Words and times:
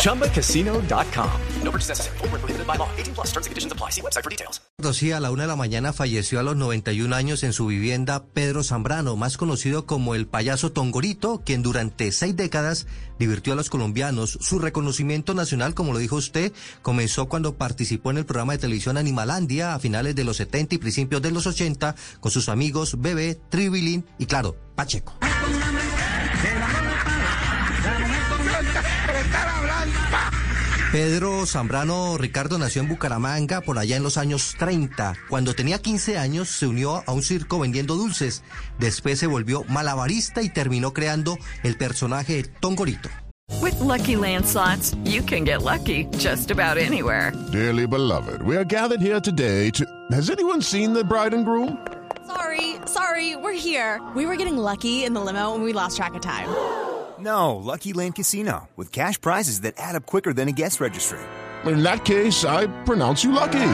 ChumbaCasino.com. 0.00 1.30
No 1.62 1.70
purchase 1.70 1.90
necessary. 1.90 2.18
Full 2.18 2.28
prohibited 2.28 2.66
by 2.66 2.76
law. 2.76 2.88
18 2.96 3.14
plus 3.14 3.28
terms 3.32 3.46
and 3.46 3.52
conditions 3.52 3.72
apply. 3.72 3.90
See 3.90 4.02
website 4.02 4.24
for 4.24 4.30
details. 4.30 4.60
Sí, 4.92 5.12
a 5.12 5.20
la 5.20 5.30
una 5.30 5.42
de 5.42 5.48
la 5.48 5.56
mañana 5.56 5.92
falleció 5.92 6.40
a 6.40 6.42
los 6.42 6.56
91 6.56 7.14
años 7.14 7.42
en 7.42 7.52
su 7.52 7.66
vivienda 7.66 8.24
Pedro 8.24 8.64
Zambrano, 8.64 9.14
más 9.16 9.36
conocido 9.36 9.84
como 9.84 10.14
el 10.14 10.26
payaso 10.26 10.72
Tongorito, 10.72 11.42
quien 11.44 11.62
durante 11.62 12.10
seis 12.12 12.34
décadas 12.34 12.86
divirtió 13.18 13.52
a 13.52 13.56
los 13.56 13.68
colombianos. 13.68 14.38
Su 14.40 14.58
reconocimiento 14.58 15.34
nacional, 15.34 15.74
como 15.74 15.92
lo 15.92 15.98
dijo 15.98 16.16
usted, 16.16 16.52
comenzó 16.82 17.28
cuando 17.28 17.56
participó 17.56 18.10
en 18.10 18.18
el 18.18 18.24
programa 18.24 18.54
de 18.54 18.58
televisión 18.58 18.96
Animalandia 18.96 19.74
a 19.74 19.78
finales 19.78 20.16
de 20.16 20.24
los 20.24 20.38
70 20.38 20.76
y 20.76 20.78
principios 20.78 21.20
de 21.20 21.30
los 21.30 21.46
80 21.46 21.94
con 22.20 22.32
sus 22.32 22.48
amigos 22.48 23.00
Bebé, 23.00 23.38
Tribilín 23.50 24.06
y 24.18 24.26
claro, 24.26 24.56
Pacheco. 24.74 25.14
Pedro 30.92 31.46
Zambrano 31.46 32.18
Ricardo 32.18 32.58
nació 32.58 32.82
en 32.82 32.88
Bucaramanga 32.88 33.60
por 33.60 33.78
allá 33.78 33.96
en 33.96 34.02
los 34.02 34.16
años 34.16 34.56
30. 34.58 35.14
Cuando 35.28 35.54
tenía 35.54 35.78
15 35.78 36.18
años 36.18 36.48
se 36.48 36.66
unió 36.66 37.04
a 37.06 37.12
un 37.12 37.22
circo 37.22 37.60
vendiendo 37.60 37.94
dulces. 37.94 38.42
Después 38.78 39.20
se 39.20 39.28
volvió 39.28 39.62
malabarista 39.68 40.42
y 40.42 40.48
terminó 40.48 40.92
creando 40.92 41.38
el 41.62 41.76
personaje 41.76 42.42
Tongorito. 42.60 43.08
With 43.62 43.78
lucky 43.80 44.16
landslots, 44.16 44.96
you 45.04 45.22
can 45.22 45.44
get 45.44 45.62
lucky 45.62 46.06
just 46.18 46.50
about 46.50 46.76
anywhere. 46.76 47.32
Dearly 47.52 47.86
beloved, 47.86 48.42
we 48.42 48.56
are 48.56 48.64
gathered 48.64 49.00
here 49.00 49.20
today 49.20 49.70
to. 49.72 49.84
Has 50.10 50.28
anyone 50.28 50.60
seen 50.60 50.92
the 50.92 51.04
bride 51.04 51.34
and 51.34 51.44
groom? 51.44 51.78
Sorry, 52.26 52.76
sorry, 52.86 53.36
we're 53.36 53.52
here. 53.52 54.00
We 54.16 54.26
were 54.26 54.36
getting 54.36 54.56
lucky 54.56 55.04
in 55.04 55.14
the 55.14 55.20
limo 55.20 55.54
and 55.54 55.62
we 55.62 55.72
lost 55.72 55.96
track 55.96 56.14
of 56.14 56.20
time. 56.20 56.48
No, 57.20 57.56
Lucky 57.56 57.92
Land 57.92 58.14
Casino, 58.14 58.68
with 58.76 58.92
cash 58.92 59.20
prizes 59.20 59.60
that 59.62 59.74
add 59.76 59.96
up 59.96 60.06
quicker 60.06 60.32
than 60.32 60.48
a 60.48 60.52
guest 60.52 60.80
registry. 60.80 61.18
In 61.66 61.82
that 61.82 62.04
case, 62.04 62.44
I 62.44 62.66
pronounce 62.84 63.22
you 63.22 63.32
lucky. 63.32 63.72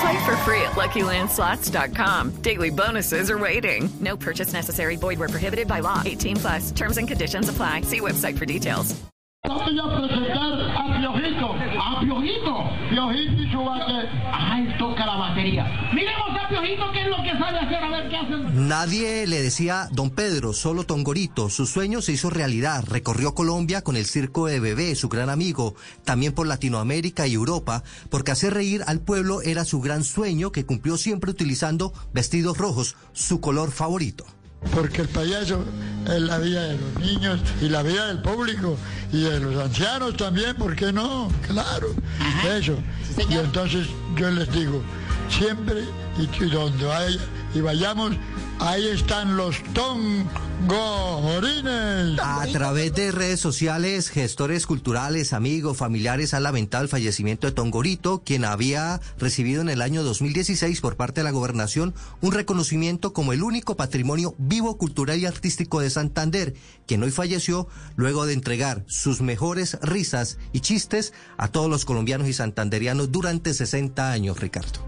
Play 0.00 0.24
for 0.24 0.36
free 0.46 0.62
at 0.62 0.76
LuckyLandSlots.com. 0.76 2.42
Daily 2.42 2.70
bonuses 2.70 3.30
are 3.30 3.38
waiting. 3.38 3.88
No 4.00 4.16
purchase 4.16 4.52
necessary. 4.52 4.96
Void 4.96 5.18
where 5.18 5.28
prohibited 5.28 5.66
by 5.66 5.80
law. 5.80 6.02
18 6.04 6.36
plus. 6.36 6.70
Terms 6.70 6.98
and 6.98 7.08
conditions 7.08 7.48
apply. 7.48 7.82
See 7.82 8.00
website 8.00 8.38
for 8.38 8.46
details. 8.46 8.94
Voy 9.44 9.54
a 9.54 9.96
presentar 9.96 10.52
a 10.52 10.98
Piojito, 10.98 11.54
a 11.54 12.00
Piojito, 12.00 12.70
Piojito 12.90 13.42
y 13.42 13.50
su 13.52 13.64
bate. 13.64 14.08
Ay, 14.32 14.74
toca 14.78 15.06
la 15.06 15.16
batería. 15.16 15.64
Miremos 15.94 16.27
a 16.27 16.27
Piojito 16.48 16.82
qué 16.92 17.02
es 17.02 17.08
lo 17.08 17.22
que 17.22 17.38
sabe 17.38 17.58
hacer, 17.58 17.84
a 17.84 17.90
ver 17.90 18.08
qué 18.08 18.16
hacen. 18.16 18.68
Nadie 18.68 19.26
le 19.26 19.42
decía 19.42 19.88
Don 19.92 20.10
Pedro, 20.10 20.52
solo 20.52 20.84
Tongorito. 20.84 21.50
Su 21.50 21.66
sueño 21.66 22.00
se 22.00 22.12
hizo 22.12 22.30
realidad. 22.30 22.84
Recorrió 22.86 23.34
Colombia 23.34 23.82
con 23.82 23.96
el 23.96 24.06
circo 24.06 24.46
de 24.46 24.58
bebé, 24.58 24.94
su 24.94 25.08
gran 25.08 25.28
amigo, 25.28 25.74
también 26.04 26.32
por 26.32 26.46
Latinoamérica 26.46 27.26
y 27.26 27.34
Europa, 27.34 27.82
porque 28.08 28.30
hacer 28.30 28.54
reír 28.54 28.82
al 28.86 29.00
pueblo 29.00 29.42
era 29.42 29.64
su 29.64 29.80
gran 29.80 30.04
sueño 30.04 30.50
que 30.50 30.64
cumplió 30.64 30.96
siempre 30.96 31.30
utilizando 31.30 31.92
vestidos 32.12 32.56
rojos, 32.56 32.96
su 33.12 33.40
color 33.40 33.70
favorito. 33.70 34.24
Porque 34.74 35.02
el 35.02 35.08
payaso 35.08 35.64
es 36.06 36.20
la 36.20 36.38
vida 36.38 36.62
de 36.64 36.78
los 36.78 36.98
niños 37.00 37.40
y 37.60 37.68
la 37.68 37.82
vida 37.82 38.08
del 38.08 38.20
público 38.22 38.76
y 39.12 39.20
de 39.20 39.38
los 39.38 39.56
ancianos 39.62 40.16
también, 40.16 40.56
¿por 40.56 40.74
qué 40.74 40.92
no? 40.92 41.28
Claro, 41.46 41.88
eso. 42.48 42.76
y 43.28 43.34
entonces 43.34 43.86
yo 44.16 44.30
les 44.30 44.50
digo, 44.52 44.82
siempre 45.28 45.84
y, 46.18 46.44
y 46.44 46.50
donde 46.50 46.84
vaya, 46.84 47.20
y 47.54 47.60
vayamos, 47.60 48.12
ahí 48.60 48.88
están 48.88 49.36
los 49.36 49.62
tongorines. 49.72 50.28
A 52.20 52.46
través 52.52 52.94
de 52.94 53.12
redes 53.12 53.40
sociales, 53.40 54.10
gestores 54.10 54.66
culturales, 54.66 55.32
amigos, 55.32 55.76
familiares 55.76 56.34
han 56.34 56.42
lamentado 56.42 56.82
el 56.82 56.88
fallecimiento 56.88 57.46
de 57.46 57.52
Tongorito, 57.52 58.22
quien 58.24 58.44
había 58.44 59.00
recibido 59.18 59.62
en 59.62 59.68
el 59.68 59.82
año 59.82 60.02
2016 60.02 60.80
por 60.80 60.96
parte 60.96 61.20
de 61.20 61.24
la 61.24 61.30
gobernación 61.30 61.94
un 62.20 62.32
reconocimiento 62.32 63.12
como 63.12 63.32
el 63.32 63.42
único 63.42 63.76
patrimonio 63.76 64.34
vivo, 64.38 64.76
cultural 64.76 65.18
y 65.18 65.26
artístico 65.26 65.80
de 65.80 65.90
Santander, 65.90 66.54
quien 66.86 67.02
hoy 67.02 67.10
falleció 67.10 67.68
luego 67.96 68.26
de 68.26 68.34
entregar 68.34 68.84
sus 68.86 69.20
mejores 69.20 69.78
risas 69.82 70.38
y 70.52 70.60
chistes 70.60 71.12
a 71.36 71.48
todos 71.48 71.70
los 71.70 71.84
colombianos 71.84 72.28
y 72.28 72.32
santanderianos 72.32 73.12
durante 73.12 73.54
60 73.54 74.10
años, 74.10 74.40
Ricardo. 74.40 74.87